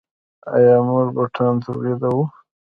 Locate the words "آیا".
0.55-0.75